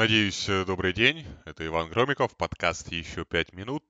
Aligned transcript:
Надеюсь, 0.00 0.48
э, 0.48 0.64
добрый 0.64 0.94
день. 0.94 1.26
Это 1.44 1.66
Иван 1.66 1.90
Громиков, 1.90 2.34
подкаст 2.34 2.90
«Еще 2.90 3.26
пять 3.26 3.52
минут». 3.52 3.84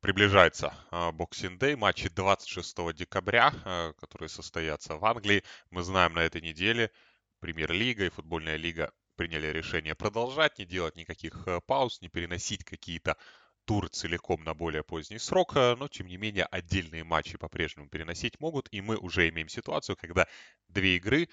Приближается 0.00 0.72
Boxing 0.92 1.58
Day, 1.58 1.74
матчи 1.74 2.08
26 2.08 2.92
декабря, 2.92 3.52
э, 3.64 3.92
которые 3.98 4.28
состоятся 4.28 4.96
в 4.96 5.04
Англии. 5.04 5.42
Мы 5.70 5.82
знаем, 5.82 6.12
на 6.12 6.20
этой 6.20 6.40
неделе 6.40 6.92
Премьер-лига 7.40 8.04
и 8.04 8.10
футбольная 8.10 8.54
лига 8.54 8.92
приняли 9.16 9.48
решение 9.48 9.96
продолжать, 9.96 10.56
не 10.56 10.66
делать 10.66 10.94
никаких 10.94 11.42
э, 11.48 11.60
пауз, 11.66 12.00
не 12.00 12.08
переносить 12.08 12.62
какие-то 12.62 13.16
туры 13.64 13.88
целиком 13.88 14.44
на 14.44 14.54
более 14.54 14.84
поздний 14.84 15.18
срок, 15.18 15.56
но 15.56 15.88
тем 15.88 16.06
не 16.06 16.16
менее 16.16 16.44
отдельные 16.44 17.02
матчи 17.02 17.36
по-прежнему 17.38 17.88
переносить 17.88 18.38
могут, 18.38 18.68
и 18.70 18.80
мы 18.80 18.96
уже 18.96 19.28
имеем 19.30 19.48
ситуацию, 19.48 19.96
когда 19.96 20.28
две 20.68 20.96
игры 20.96 21.28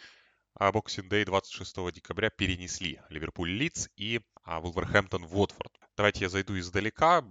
а 0.53 0.71
Boxing 0.71 1.07
Day 1.07 1.25
26 1.25 1.91
декабря 1.91 2.29
перенесли 2.29 3.01
Ливерпуль 3.09 3.51
Лидс 3.51 3.89
и 3.95 4.21
а, 4.43 4.59
Вулверхэмптон 4.59 5.23
Уотфорд. 5.23 5.71
Давайте 5.95 6.25
я 6.25 6.29
зайду 6.29 6.57
издалека, 6.57 7.23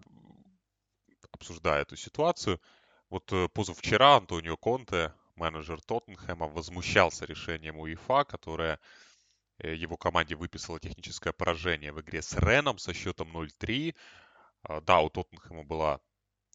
обсуждая 1.32 1.82
эту 1.82 1.96
ситуацию. 1.96 2.60
Вот 3.10 3.32
э, 3.32 3.48
позавчера 3.48 4.16
Антонио 4.16 4.56
Конте, 4.56 5.14
менеджер 5.36 5.80
Тоттенхэма, 5.80 6.48
возмущался 6.48 7.24
решением 7.24 7.78
УЕФА, 7.78 8.24
которое 8.24 8.78
э, 9.59 9.74
его 9.74 9.96
команде 9.96 10.34
выписало 10.34 10.78
техническое 10.78 11.32
поражение 11.32 11.92
в 11.92 12.00
игре 12.00 12.23
с 12.23 12.34
Реном 12.34 12.78
со 12.78 12.92
счетом 12.92 13.34
0-3. 13.37 13.95
А, 14.62 14.80
да, 14.80 15.00
у 15.00 15.09
Тоттенхэма 15.09 15.64
была 15.64 16.00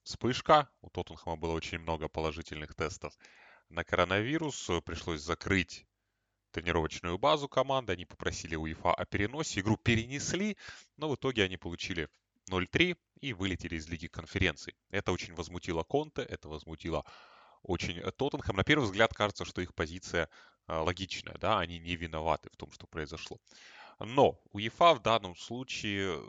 вспышка, 0.03 0.69
у 0.81 0.89
Тоттенхэма 0.89 1.37
было 1.37 1.53
очень 1.53 1.79
много 1.79 2.07
положительных 2.07 2.75
тестов 2.75 3.17
на 3.69 3.83
коронавирус. 3.83 4.69
Пришлось 4.85 5.21
закрыть 5.21 5.87
тренировочную 6.53 7.17
базу 7.17 7.49
команды, 7.49 7.93
они 7.93 8.05
попросили 8.05 8.55
УЕФА 8.55 8.93
о 8.93 9.05
переносе, 9.05 9.59
игру 9.59 9.75
перенесли, 9.75 10.55
но 10.97 11.09
в 11.09 11.15
итоге 11.15 11.43
они 11.43 11.57
получили 11.57 12.07
0-3 12.49 12.95
и 13.21 13.33
вылетели 13.33 13.75
из 13.75 13.89
Лиги 13.89 14.07
конференций. 14.07 14.75
Это 14.89 15.11
очень 15.11 15.33
возмутило 15.33 15.83
Конте, 15.83 16.21
это 16.21 16.47
возмутило 16.47 17.05
очень 17.63 17.99
Тоттенхэм. 17.99 18.55
На 18.55 18.63
первый 18.63 18.85
взгляд 18.85 19.13
кажется, 19.13 19.45
что 19.45 19.61
их 19.61 19.73
позиция 19.73 20.29
а, 20.67 20.83
логичная, 20.83 21.37
да, 21.39 21.59
они 21.59 21.79
не 21.79 21.95
виноваты 21.95 22.49
в 22.51 22.55
том, 22.55 22.71
что 22.71 22.87
произошло. 22.87 23.39
Но 23.99 24.39
УЕФА 24.51 24.95
в 24.95 25.01
данном 25.01 25.35
случае 25.35 26.17
э, 26.17 26.23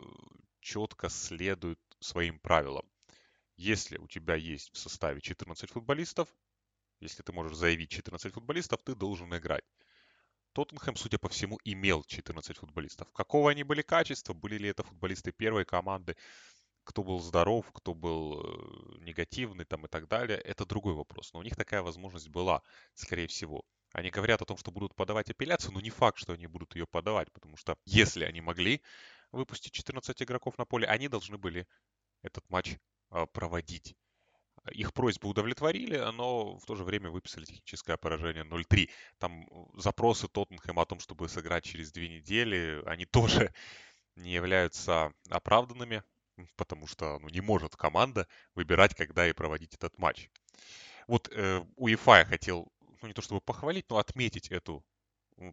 четко 0.61 1.09
следует 1.09 1.79
своим 1.99 2.39
правилам. 2.39 2.85
Если 3.57 3.97
у 3.97 4.07
тебя 4.07 4.35
есть 4.35 4.73
в 4.73 4.77
составе 4.77 5.21
14 5.21 5.69
футболистов, 5.69 6.27
если 6.99 7.23
ты 7.23 7.31
можешь 7.33 7.57
заявить 7.57 7.89
14 7.89 8.33
футболистов, 8.33 8.81
ты 8.83 8.95
должен 8.95 9.35
играть. 9.35 9.63
Тоттенхэм, 10.55 10.95
судя 10.95 11.17
по 11.17 11.27
всему, 11.27 11.59
имел 11.65 12.05
14 12.05 12.57
футболистов. 12.57 13.11
Какого 13.11 13.51
они 13.51 13.63
были 13.63 13.81
качества? 13.81 14.33
Были 14.33 14.57
ли 14.57 14.69
это 14.69 14.83
футболисты 14.83 15.33
первой 15.33 15.65
команды? 15.65 16.15
Кто 16.85 17.03
был 17.03 17.19
здоров, 17.19 17.69
кто 17.73 17.93
был 17.93 18.39
э, 18.39 19.03
негативный 19.03 19.65
там 19.65 19.85
и 19.85 19.89
так 19.89 20.07
далее, 20.07 20.37
это 20.37 20.65
другой 20.65 20.93
вопрос. 20.93 21.33
Но 21.33 21.39
у 21.39 21.43
них 21.43 21.57
такая 21.57 21.81
возможность 21.81 22.29
была, 22.29 22.61
скорее 22.93 23.27
всего. 23.27 23.65
Они 23.91 24.09
говорят 24.11 24.41
о 24.41 24.45
том, 24.45 24.55
что 24.55 24.71
будут 24.71 24.95
подавать 24.95 25.29
апелляцию, 25.29 25.73
но 25.73 25.81
не 25.81 25.89
факт, 25.89 26.17
что 26.17 26.31
они 26.31 26.47
будут 26.47 26.73
ее 26.75 26.87
подавать, 26.87 27.29
потому 27.33 27.57
что 27.57 27.77
если 27.83 28.23
они 28.23 28.39
могли 28.39 28.81
выпустить 29.33 29.73
14 29.73 30.23
игроков 30.23 30.57
на 30.57 30.63
поле, 30.63 30.87
они 30.87 31.09
должны 31.09 31.37
были 31.37 31.67
этот 32.21 32.49
матч 32.49 32.77
а, 33.09 33.25
проводить. 33.25 33.97
Их 34.71 34.93
просьбы 34.93 35.29
удовлетворили, 35.29 35.97
но 36.13 36.57
в 36.57 36.65
то 36.65 36.75
же 36.75 36.83
время 36.83 37.11
выписали 37.11 37.45
техническое 37.45 37.97
поражение 37.97 38.43
0-3. 38.43 38.89
Там 39.19 39.43
э, 39.43 39.65
запросы 39.79 40.27
Тоттенхэма 40.27 40.81
о 40.81 40.85
том, 40.85 40.99
чтобы 40.99 41.29
сыграть 41.29 41.63
через 41.63 41.91
две 41.91 42.09
недели, 42.09 42.81
они 42.85 43.05
тоже 43.05 43.53
не 44.15 44.31
являются 44.31 45.13
оправданными, 45.29 46.03
потому 46.55 46.87
что 46.87 47.19
ну, 47.19 47.29
не 47.29 47.41
может 47.41 47.75
команда 47.75 48.27
выбирать, 48.55 48.95
когда 48.95 49.27
и 49.27 49.33
проводить 49.33 49.75
этот 49.75 49.97
матч. 49.99 50.29
Вот 51.07 51.29
э, 51.31 51.63
УЕФА 51.75 52.19
я 52.19 52.25
хотел, 52.25 52.71
ну 53.01 53.07
не 53.07 53.13
то 53.13 53.21
чтобы 53.21 53.41
похвалить, 53.41 53.89
но 53.89 53.99
отметить 53.99 54.49
эту 54.49 54.83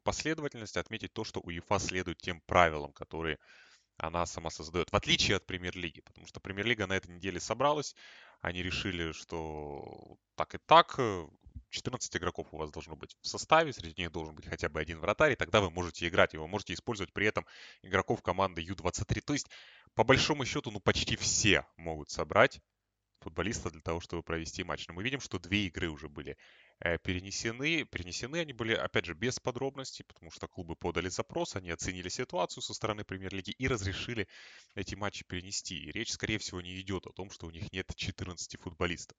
последовательность, 0.05 0.77
отметить 0.77 1.13
то, 1.13 1.25
что 1.25 1.41
УЕФА 1.41 1.79
следует 1.79 2.19
тем 2.19 2.41
правилам, 2.47 2.93
которые 2.93 3.39
она 3.99 4.27
сама 4.27 4.51
создает, 4.51 4.91
в 4.91 4.97
отличие 4.97 5.37
от 5.37 5.47
премьер-лиги, 5.47 6.01
потому 6.01 6.27
что 6.27 6.41
премьер-лига 6.41 6.87
на 6.87 6.95
этой 6.95 7.15
неделе 7.15 7.41
собралась, 7.41 7.95
они 8.43 8.63
решили, 8.63 9.13
что 9.13 10.19
так 10.35 10.55
и 10.55 10.59
так, 10.59 10.99
14 11.71 12.17
игроков 12.17 12.49
у 12.53 12.59
вас 12.59 12.71
должно 12.71 12.97
быть 12.97 13.17
в 13.23 13.27
составе, 13.27 13.73
среди 13.73 14.03
них 14.03 14.13
должен 14.13 14.35
быть 14.35 14.47
хотя 14.47 14.69
бы 14.69 14.81
один 14.81 14.99
вратарь, 14.99 15.33
и 15.33 15.37
тогда 15.37 15.61
вы 15.61 15.71
можете 15.71 16.07
играть, 16.07 16.35
и 16.35 16.39
вы 16.39 16.49
можете 16.49 16.75
использовать 16.75 17.13
при 17.13 17.27
этом 17.27 17.47
игроков 17.83 18.21
команды 18.21 18.61
Ю-23. 18.61 19.21
То 19.23 19.33
есть, 19.33 19.49
по 19.95 20.05
большому 20.05 20.45
счету, 20.45 20.71
ну 20.71 20.81
почти 20.81 21.17
все 21.17 21.65
могут 21.77 22.11
собрать 22.11 22.61
футболиста 23.21 23.71
для 23.71 23.81
того, 23.81 24.01
чтобы 24.01 24.23
провести 24.23 24.65
матч. 24.65 24.89
Но 24.89 24.95
мы 24.95 25.05
видим, 25.05 25.21
что 25.21 25.39
две 25.39 25.67
игры 25.67 25.89
уже 25.89 26.09
были 26.09 26.37
э, 26.85 26.99
перенесены. 26.99 27.85
Перенесены 27.85 28.37
они 28.37 28.53
были, 28.53 28.75
опять 28.75 29.05
же, 29.05 29.15
без 29.15 29.39
подробностей, 29.39 30.05
потому 30.05 30.31
что 30.31 30.49
клубы 30.49 30.77
подали 30.77 31.09
запрос, 31.09 31.57
они 31.57 31.71
оценили 31.71 32.09
ситуацию 32.09 32.63
со 32.63 32.75
стороны 32.75 33.05
премьер-лиги 33.05 33.51
и 33.51 33.69
разрешили 33.69 34.29
эти 34.75 34.95
матчи 34.95 35.25
перенести. 35.25 35.77
И 35.77 35.93
речь, 35.93 36.13
скорее 36.13 36.39
всего, 36.39 36.61
не 36.61 36.81
идет 36.81 37.07
о 37.07 37.13
том, 37.13 37.31
что 37.31 37.47
у 37.47 37.51
них 37.51 37.73
нет 37.73 37.91
14 37.95 38.61
футболистов. 38.61 39.17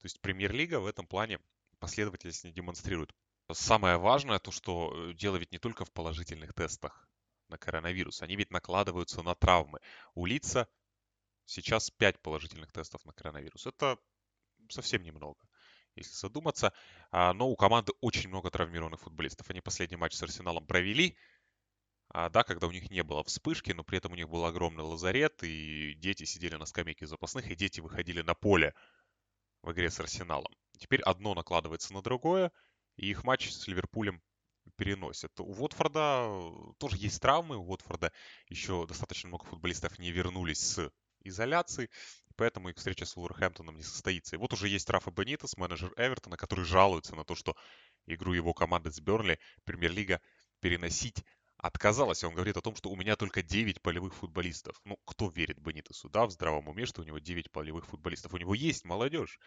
То 0.00 0.06
есть 0.06 0.20
премьер-лига 0.20 0.80
в 0.80 0.86
этом 0.86 1.06
плане 1.06 1.38
последовательность 1.78 2.44
не 2.44 2.52
демонстрирует. 2.52 3.12
Самое 3.52 3.96
важное 3.96 4.38
то, 4.38 4.50
что 4.50 4.92
э, 4.92 5.14
дело 5.14 5.36
ведь 5.36 5.52
не 5.52 5.58
только 5.58 5.84
в 5.84 5.92
положительных 5.92 6.52
тестах 6.52 7.08
на 7.48 7.58
коронавирус. 7.58 8.22
Они 8.22 8.36
ведь 8.36 8.50
накладываются 8.50 9.22
на 9.22 9.34
травмы. 9.34 9.78
У 10.14 10.26
лица 10.26 10.68
сейчас 11.44 11.90
5 11.90 12.20
положительных 12.20 12.72
тестов 12.72 13.04
на 13.04 13.12
коронавирус. 13.12 13.66
Это 13.66 13.98
совсем 14.68 15.02
немного, 15.02 15.38
если 15.96 16.14
задуматься. 16.14 16.72
А, 17.10 17.32
но 17.32 17.48
у 17.48 17.56
команды 17.56 17.92
очень 18.00 18.28
много 18.28 18.50
травмированных 18.50 19.00
футболистов. 19.00 19.50
Они 19.50 19.60
последний 19.60 19.96
матч 19.96 20.14
с 20.14 20.22
Арсеналом 20.22 20.66
провели, 20.66 21.16
а, 22.08 22.30
да, 22.30 22.44
когда 22.44 22.66
у 22.66 22.72
них 22.72 22.90
не 22.90 23.02
было 23.02 23.24
вспышки, 23.24 23.72
но 23.72 23.84
при 23.84 23.98
этом 23.98 24.12
у 24.12 24.16
них 24.16 24.28
был 24.28 24.44
огромный 24.44 24.84
лазарет, 24.84 25.42
и 25.42 25.94
дети 25.94 26.24
сидели 26.24 26.54
на 26.56 26.66
скамейке 26.66 27.06
запасных, 27.06 27.50
и 27.50 27.56
дети 27.56 27.80
выходили 27.80 28.22
на 28.22 28.34
поле 28.34 28.74
в 29.62 29.72
игре 29.72 29.90
с 29.90 29.98
Арсеналом. 29.98 30.52
Теперь 30.78 31.02
одно 31.02 31.34
накладывается 31.34 31.92
на 31.92 32.02
другое, 32.02 32.52
и 32.96 33.10
их 33.10 33.24
матч 33.24 33.50
с 33.50 33.66
Ливерпулем 33.66 34.22
переносят. 34.76 35.38
У 35.40 35.52
Уотфорда 35.52 36.74
тоже 36.78 36.96
есть 36.98 37.20
травмы, 37.20 37.56
у 37.56 37.64
Уотфорда 37.64 38.12
еще 38.48 38.86
достаточно 38.86 39.28
много 39.28 39.44
футболистов 39.44 39.98
не 39.98 40.10
вернулись 40.10 40.60
с 40.60 40.90
изоляции, 41.20 41.90
поэтому 42.36 42.68
их 42.68 42.76
встреча 42.76 43.04
с 43.04 43.16
Вулверхэмптоном 43.16 43.76
не 43.76 43.82
состоится. 43.82 44.36
И 44.36 44.38
вот 44.38 44.52
уже 44.52 44.68
есть 44.68 44.88
Рафа 44.90 45.10
Бенитес, 45.10 45.56
менеджер 45.56 45.92
Эвертона, 45.96 46.36
который 46.36 46.64
жалуется 46.64 47.16
на 47.16 47.24
то, 47.24 47.34
что 47.34 47.56
игру 48.06 48.32
его 48.32 48.54
команды 48.54 48.90
с 48.90 49.00
Бернли 49.00 49.38
премьер-лига 49.64 50.20
переносить 50.60 51.24
отказалась. 51.58 52.22
Он 52.24 52.34
говорит 52.34 52.56
о 52.56 52.62
том, 52.62 52.76
что 52.76 52.90
у 52.90 52.96
меня 52.96 53.16
только 53.16 53.42
9 53.42 53.80
полевых 53.80 54.14
футболистов. 54.14 54.80
Ну, 54.84 54.98
кто 55.04 55.28
верит 55.28 55.58
Бенитесу, 55.58 56.08
да, 56.08 56.26
в 56.26 56.30
здравом 56.30 56.68
уме, 56.68 56.86
что 56.86 57.02
у 57.02 57.04
него 57.04 57.18
9 57.18 57.50
полевых 57.50 57.86
футболистов? 57.86 58.34
У 58.34 58.38
него 58.38 58.54
есть 58.54 58.84
молодежь. 58.84 59.38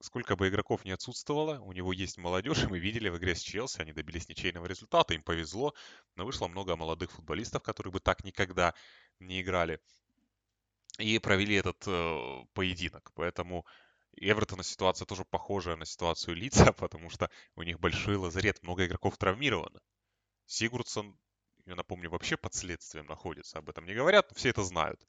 Сколько 0.00 0.34
бы 0.34 0.48
игроков 0.48 0.84
не 0.84 0.90
отсутствовало, 0.90 1.60
у 1.60 1.72
него 1.72 1.92
есть 1.92 2.18
молодежь, 2.18 2.64
и 2.64 2.66
мы 2.66 2.80
видели 2.80 3.08
в 3.08 3.18
игре 3.18 3.36
с 3.36 3.40
Челси, 3.40 3.82
они 3.82 3.92
добились 3.92 4.28
ничейного 4.28 4.66
результата, 4.66 5.14
им 5.14 5.22
повезло, 5.22 5.74
но 6.16 6.24
вышло 6.24 6.48
много 6.48 6.74
молодых 6.74 7.12
футболистов, 7.12 7.62
которые 7.62 7.92
бы 7.92 8.00
так 8.00 8.24
никогда 8.24 8.74
не 9.20 9.40
играли 9.42 9.78
и 10.98 11.18
провели 11.18 11.56
этот 11.56 11.82
э, 11.86 12.44
поединок. 12.54 13.10
Поэтому 13.14 13.66
Эвертона 14.16 14.62
ситуация 14.62 15.06
тоже 15.06 15.24
похожая 15.24 15.76
на 15.76 15.86
ситуацию 15.86 16.36
Лица, 16.36 16.72
потому 16.72 17.10
что 17.10 17.30
у 17.56 17.62
них 17.62 17.80
большой 17.80 18.16
лазарет, 18.16 18.62
много 18.62 18.86
игроков 18.86 19.16
травмировано. 19.16 19.80
Сигурдсон, 20.46 21.18
я 21.66 21.74
напомню, 21.74 22.10
вообще 22.10 22.36
под 22.36 22.54
следствием 22.54 23.06
находится, 23.06 23.58
об 23.58 23.70
этом 23.70 23.86
не 23.86 23.94
говорят, 23.94 24.30
но 24.30 24.34
все 24.34 24.50
это 24.50 24.62
знают. 24.62 25.00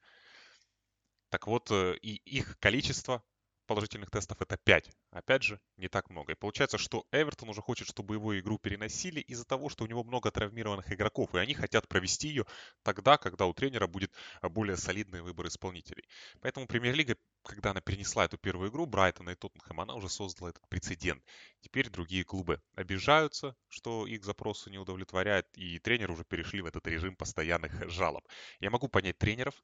Так 1.28 1.46
вот, 1.46 1.70
э, 1.70 1.96
и 2.00 2.16
их 2.24 2.58
количество 2.60 3.22
положительных 3.66 4.10
тестов 4.10 4.40
это 4.40 4.56
5. 4.56 4.90
Опять 5.10 5.42
же, 5.42 5.60
не 5.76 5.88
так 5.88 6.10
много. 6.10 6.32
И 6.32 6.36
получается, 6.36 6.78
что 6.78 7.06
Эвертон 7.12 7.48
уже 7.48 7.62
хочет, 7.62 7.88
чтобы 7.88 8.14
его 8.14 8.38
игру 8.38 8.58
переносили 8.58 9.20
из-за 9.20 9.44
того, 9.44 9.68
что 9.68 9.84
у 9.84 9.86
него 9.86 10.04
много 10.04 10.30
травмированных 10.30 10.92
игроков, 10.92 11.34
и 11.34 11.38
они 11.38 11.54
хотят 11.54 11.88
провести 11.88 12.28
ее 12.28 12.46
тогда, 12.82 13.16
когда 13.16 13.46
у 13.46 13.54
тренера 13.54 13.86
будет 13.86 14.12
более 14.42 14.76
солидный 14.76 15.22
выбор 15.22 15.46
исполнителей. 15.46 16.04
Поэтому 16.40 16.66
Премьер-лига, 16.66 17.16
когда 17.42 17.70
она 17.70 17.80
перенесла 17.80 18.24
эту 18.24 18.38
первую 18.38 18.70
игру 18.70 18.86
Брайтона 18.86 19.30
и 19.30 19.34
Тоттенхэм, 19.34 19.80
она 19.80 19.94
уже 19.94 20.08
создала 20.08 20.50
этот 20.50 20.66
прецедент. 20.68 21.22
Теперь 21.60 21.90
другие 21.90 22.24
клубы 22.24 22.60
обижаются, 22.74 23.56
что 23.68 24.06
их 24.06 24.24
запросы 24.24 24.70
не 24.70 24.78
удовлетворяют, 24.78 25.46
и 25.54 25.78
тренеры 25.78 26.12
уже 26.12 26.24
перешли 26.24 26.60
в 26.60 26.66
этот 26.66 26.86
режим 26.86 27.16
постоянных 27.16 27.88
жалоб. 27.90 28.26
Я 28.60 28.70
могу 28.70 28.88
понять 28.88 29.18
тренеров, 29.18 29.54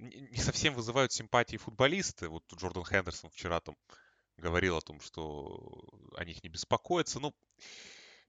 не 0.00 0.38
совсем 0.38 0.74
вызывают 0.74 1.12
симпатии 1.12 1.56
футболисты. 1.56 2.28
Вот 2.28 2.44
Джордан 2.54 2.84
Хендерсон 2.84 3.30
вчера 3.30 3.60
там 3.60 3.76
говорил 4.36 4.76
о 4.76 4.80
том, 4.80 5.00
что 5.00 5.84
о 6.16 6.24
них 6.24 6.42
не 6.42 6.48
беспокоятся. 6.48 7.20
Ну, 7.20 7.34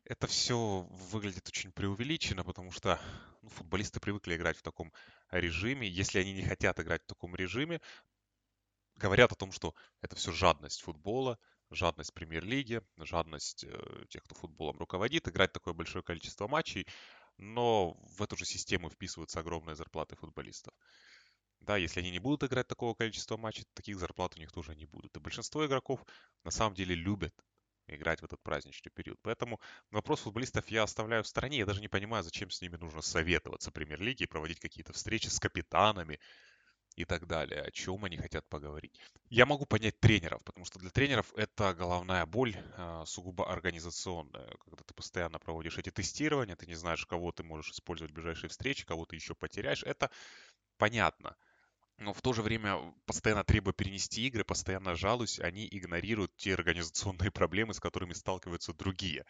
Это 0.03 0.27
все 0.27 0.88
выглядит 0.89 1.47
очень 1.47 1.71
преувеличенно, 1.71 2.44
потому 2.44 2.71
что 2.71 3.00
ну, 3.41 3.50
футболисты 3.50 4.00
привыкли 4.00 4.35
играть 4.35 4.57
в 4.57 4.63
таком 4.63 4.91
режиме. 5.29 5.88
Если 5.88 6.19
они 6.19 6.33
не 6.33 6.44
хотят 6.44 6.79
играть 6.79 7.03
в 7.03 7.07
таком 7.07 7.35
режиме, 7.35 7.79
говорят 8.95 9.31
о 9.31 9.35
том, 9.35 9.51
что 9.51 9.73
это 10.01 10.15
все 10.15 10.31
жадность 10.31 10.81
футбола, 10.81 11.39
жадность 11.69 12.13
премьер-лиги, 12.13 12.81
жадность 12.97 13.63
э, 13.63 14.06
тех, 14.09 14.23
кто 14.23 14.35
футболом 14.35 14.77
руководит, 14.77 15.27
играть 15.27 15.53
такое 15.53 15.73
большое 15.73 16.03
количество 16.03 16.47
матчей, 16.47 16.85
но 17.38 17.94
в 18.18 18.21
эту 18.21 18.35
же 18.35 18.45
систему 18.45 18.89
вписываются 18.89 19.39
огромные 19.39 19.75
зарплаты 19.75 20.15
футболистов. 20.15 20.73
Да, 21.62 21.78
если 21.78 22.00
они 22.00 22.12
не 22.12 22.19
будут 22.19 22.44
играть 22.44 22.68
такого 22.68 22.94
количества 22.94 23.38
матчей, 23.38 23.66
таких 23.74 23.98
зарплат 23.98 24.36
у 24.36 24.40
них 24.40 24.52
тоже 24.52 24.75
не 24.75 24.86
будут. 24.86 25.16
И 25.16 25.19
большинство 25.19 25.66
игроков 25.66 26.04
на 26.44 26.52
самом 26.52 26.75
деле 26.75 26.96
любят 26.96 27.34
играть 27.88 28.22
в 28.22 28.25
этот 28.25 28.42
праздничный 28.42 28.92
период. 28.92 29.19
Поэтому 29.22 29.60
вопрос 29.92 30.22
футболистов 30.22 30.68
я 30.69 30.84
оставляю 30.84 31.24
в 31.24 31.28
стороне. 31.28 31.60
Я 31.60 31.66
даже 31.66 31.81
не 31.81 31.88
понимаю, 31.88 32.24
зачем 32.24 32.50
с 32.50 32.62
ними 32.62 32.78
нужно 32.78 33.02
советоваться 33.02 33.72
премьер-лиге, 33.72 34.28
проводить 34.28 34.60
какие-то 34.60 34.94
встречи 34.94 35.28
с 35.28 35.40
капитанами, 35.40 36.19
и 36.96 37.06
так 37.06 37.25
далее, 37.25 37.62
о 37.62 37.72
чем 37.72 38.04
они 38.06 38.18
хотят 38.18 38.46
поговорить. 38.48 39.00
Я 39.30 39.46
могу 39.46 39.66
понять 39.66 40.00
тренеров, 40.00 40.44
потому 40.44 40.66
что 40.66 40.80
для 40.80 40.90
тренеров 40.90 41.34
это 41.36 41.74
головная 41.74 42.25
боль 42.25 42.56
а, 42.75 43.06
сугубо 43.06 43.50
организационная. 43.52 44.54
Когда 44.60 44.84
ты 44.84 44.94
постоянно 44.94 45.40
проводишь 45.40 45.78
эти 45.78 45.90
тестирования, 45.90 46.56
ты 46.56 46.68
не 46.68 46.75
знаешь, 46.75 47.06
кого 47.06 47.31
ты 47.31 47.44
можешь 47.44 47.72
использовать 47.72 48.12
в 48.12 48.16
ближайшей 48.16 48.50
встрече, 48.50 48.86
кого 48.86 49.06
ты 49.06 49.16
еще 49.16 49.36
потеряешь, 49.36 49.84
это 49.84 50.12
понятно. 50.78 51.36
Но 52.01 52.13
в 52.13 52.21
то 52.21 52.33
же 52.33 52.42
время, 52.42 52.94
постоянно 53.06 53.44
требуя 53.44 53.74
перенести 53.74 54.27
игры, 54.27 54.44
постоянно 54.44 54.95
жалуюсь, 54.95 55.39
они 55.39 55.68
игнорируют 55.71 56.36
те 56.36 56.53
организационные 56.53 57.31
проблемы, 57.31 57.74
с 57.74 57.80
которыми 57.80 58.13
сталкиваются 58.13 58.74
другие. 58.74 59.25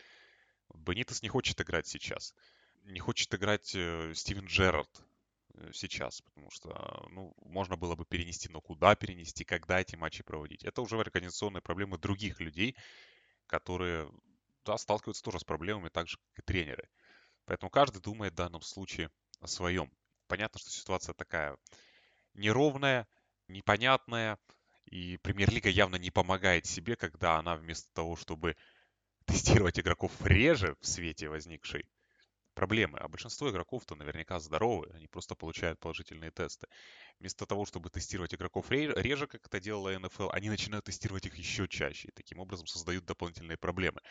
Бенитес 0.74 1.22
не 1.22 1.30
хочет 1.30 1.60
играть 1.62 1.88
сейчас. 1.88 2.34
Не 2.84 3.00
хочет 3.00 3.34
играть 3.34 3.76
э, 3.76 4.14
Стивен 4.16 4.46
Джерард, 4.46 5.04
Э, 5.56 5.72
сейчас, 5.74 6.22
потому 6.22 6.50
что, 6.50 7.08
ну, 7.12 7.34
можно 7.46 7.76
было 7.76 7.96
бы 7.96 8.06
перенести, 8.06 8.50
но 8.50 8.62
куда 8.62 8.96
перенести, 8.96 9.44
когда 9.44 9.80
эти 9.82 9.96
матчи 9.96 10.24
проводить. 10.24 10.64
Это 10.64 10.82
уже 10.82 11.00
организационные 11.00 11.62
проблемы 11.62 11.98
других 11.98 12.40
людей, 12.40 12.76
которые, 13.48 14.10
да, 14.66 14.78
сталкиваются 14.78 15.24
тоже 15.24 15.40
с 15.40 15.44
проблемами, 15.44 15.90
так 15.90 16.08
же, 16.08 16.18
как 16.18 16.40
и 16.40 16.42
тренеры. 16.46 16.90
Поэтому 17.46 17.70
каждый 17.70 18.02
думает 18.02 18.34
в 18.34 18.38
данном 18.38 18.62
случае 18.62 19.10
о 19.40 19.48
своем. 19.48 19.92
Понятно, 20.28 20.60
что 20.60 20.70
ситуация 20.70 21.14
такая 21.14 21.58
неровная, 22.34 23.08
непонятная, 23.48 24.40
и 24.86 25.18
премьер-лига 25.18 25.70
явно 25.70 25.96
не 25.96 26.12
помогает 26.12 26.66
себе, 26.66 26.96
когда 26.96 27.38
она 27.38 27.56
вместо 27.56 27.92
того, 27.94 28.16
чтобы 28.16 28.56
тестировать 29.26 29.80
игроков 29.80 30.12
реже 30.26 30.76
в 30.82 30.88
свете 30.88 31.30
возникшей 31.30 31.86
проблемы. 32.54 33.00
А 33.00 33.08
большинство 33.08 33.50
игроков-то 33.50 33.96
наверняка 33.96 34.40
здоровы, 34.40 34.90
они 34.94 35.08
просто 35.08 35.36
получают 35.36 35.80
положительные 35.80 36.32
тесты. 36.32 36.68
Вместо 37.20 37.46
того, 37.46 37.66
чтобы 37.66 37.90
тестировать 37.90 38.34
игроков 38.34 38.70
реже, 38.72 39.28
как 39.28 39.46
это 39.46 39.60
делала 39.60 39.98
НФЛ, 39.98 40.30
они 40.32 40.50
начинают 40.50 40.86
тестировать 40.86 41.26
их 41.26 41.36
еще 41.36 41.68
чаще. 41.68 42.10
И 42.10 42.12
таким 42.12 42.40
образом 42.40 42.68
создают 42.68 43.06
дополнительные 43.06 43.58
проблемы. 43.58 44.02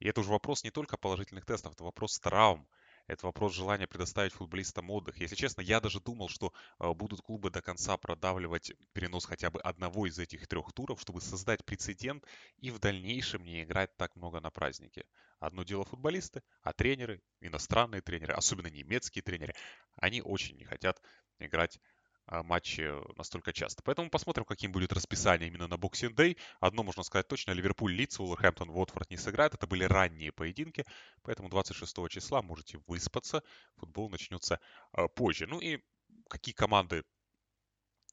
И 0.00 0.08
это 0.08 0.20
уже 0.20 0.30
вопрос 0.30 0.64
не 0.64 0.70
только 0.70 0.96
положительных 0.96 1.44
тестов, 1.44 1.74
это 1.74 1.84
вопрос 1.84 2.18
травм, 2.20 2.68
это 3.08 3.26
вопрос 3.26 3.54
желания 3.54 3.86
предоставить 3.86 4.34
футболистам 4.34 4.90
отдых. 4.90 5.18
Если 5.18 5.34
честно, 5.34 5.62
я 5.62 5.80
даже 5.80 5.98
думал, 5.98 6.28
что 6.28 6.52
э, 6.78 6.92
будут 6.92 7.22
клубы 7.22 7.50
до 7.50 7.62
конца 7.62 7.96
продавливать 7.96 8.72
перенос 8.92 9.24
хотя 9.24 9.50
бы 9.50 9.60
одного 9.60 10.06
из 10.06 10.18
этих 10.18 10.46
трех 10.46 10.72
туров, 10.72 11.00
чтобы 11.00 11.20
создать 11.22 11.64
прецедент 11.64 12.24
и 12.58 12.70
в 12.70 12.78
дальнейшем 12.78 13.42
не 13.44 13.62
играть 13.64 13.96
так 13.96 14.14
много 14.14 14.40
на 14.40 14.50
празднике. 14.50 15.06
Одно 15.40 15.62
дело 15.62 15.84
футболисты, 15.84 16.42
а 16.62 16.72
тренеры, 16.72 17.22
иностранные 17.40 18.02
тренеры, 18.02 18.34
особенно 18.34 18.68
немецкие 18.68 19.22
тренеры, 19.22 19.54
они 19.96 20.20
очень 20.20 20.56
не 20.56 20.64
хотят 20.64 21.00
играть 21.38 21.78
а, 21.78 21.97
матчи 22.30 22.92
настолько 23.16 23.52
часто. 23.52 23.82
Поэтому 23.82 24.10
посмотрим, 24.10 24.44
каким 24.44 24.72
будет 24.72 24.92
расписание 24.92 25.48
именно 25.48 25.66
на 25.66 25.74
Boxing 25.74 26.14
Day. 26.14 26.36
Одно 26.60 26.82
можно 26.82 27.02
сказать 27.02 27.26
точно, 27.26 27.52
Ливерпуль, 27.52 27.92
Лидс, 27.92 28.20
Уолверхэмптон, 28.20 28.70
Уотфорд 28.70 29.10
не 29.10 29.16
сыграют. 29.16 29.54
Это 29.54 29.66
были 29.66 29.84
ранние 29.84 30.32
поединки, 30.32 30.84
поэтому 31.22 31.48
26 31.48 32.08
числа 32.08 32.42
можете 32.42 32.78
выспаться. 32.86 33.42
Футбол 33.76 34.10
начнется 34.10 34.60
а, 34.92 35.08
позже. 35.08 35.46
Ну 35.46 35.60
и 35.60 35.80
какие 36.28 36.54
команды 36.54 37.04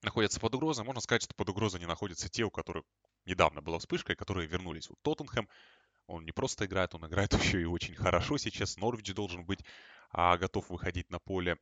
находятся 0.01 0.39
под 0.39 0.56
угрозой? 0.56 0.85
Можно 0.85 1.01
сказать, 1.01 1.23
что 1.23 1.33
под 1.35 1.50
угрозой 1.50 1.79
не 1.79 1.85
находятся 1.85 2.29
те, 2.29 2.44
у 2.44 2.51
которых 2.51 2.85
недавно 3.25 3.62
была 3.62 3.79
вспышка, 3.79 4.13
и 4.13 4.15
которые 4.15 4.47
вернулись. 4.47 4.89
Вот 4.89 5.00
Тоттенхэм, 5.01 5.50
он 6.07 6.23
не 6.23 6.31
просто 6.31 6.65
играет, 6.65 6.95
он 6.95 7.06
играет 7.06 7.33
еще 7.44 7.62
и 7.62 7.65
очень 7.65 7.95
хорошо 7.95 8.38
сейчас. 8.38 8.77
Норвич 8.77 9.13
должен 9.13 9.45
быть 9.45 9.59
а, 10.12 10.38
готов 10.38 10.69
выходить 10.69 11.09
на 11.09 11.19
поле 11.19 11.57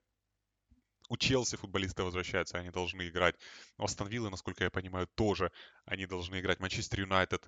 у 1.10 1.18
Челси 1.18 1.58
футболисты 1.58 2.04
возвращаются, 2.04 2.58
они 2.58 2.70
должны 2.70 3.08
играть. 3.08 3.36
У 3.78 3.84
Астон 3.84 4.08
Виллы, 4.08 4.30
насколько 4.30 4.64
я 4.64 4.70
понимаю, 4.70 5.08
тоже 5.16 5.52
они 5.86 6.06
должны 6.06 6.40
играть. 6.40 6.60
Манчестер 6.60 7.02
Юнайтед. 7.02 7.48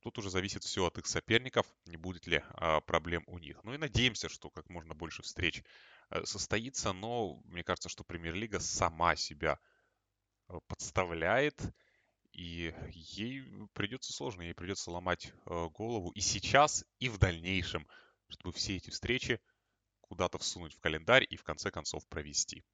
Тут 0.00 0.18
уже 0.18 0.30
зависит 0.30 0.62
все 0.62 0.86
от 0.86 0.98
их 0.98 1.06
соперников, 1.06 1.66
не 1.86 1.96
будет 1.96 2.28
ли 2.28 2.42
а, 2.50 2.80
проблем 2.80 3.24
у 3.26 3.38
них. 3.38 3.64
Ну 3.64 3.74
и 3.74 3.78
надеемся, 3.78 4.28
что 4.28 4.50
как 4.50 4.68
можно 4.68 4.94
больше 4.94 5.22
встреч 5.22 5.64
а, 6.10 6.24
состоится, 6.24 6.92
но 6.92 7.40
мне 7.44 7.64
кажется, 7.64 7.88
что 7.88 8.04
Премьер-лига 8.04 8.60
сама 8.60 9.16
себя 9.16 9.58
а, 10.46 10.60
подставляет, 10.68 11.60
и 12.30 12.72
ей 12.92 13.44
придется 13.72 14.12
сложно, 14.12 14.42
ей 14.42 14.54
придется 14.54 14.92
ломать 14.92 15.32
а, 15.46 15.68
голову 15.70 16.10
и 16.10 16.20
сейчас, 16.20 16.84
и 17.00 17.08
в 17.08 17.18
дальнейшем, 17.18 17.88
чтобы 18.28 18.52
все 18.52 18.76
эти 18.76 18.90
встречи 18.90 19.40
куда-то 20.08 20.38
всунуть 20.38 20.74
в 20.74 20.80
календарь 20.80 21.26
и 21.28 21.36
в 21.36 21.42
конце 21.42 21.70
концов 21.70 22.06
провести. 22.08 22.64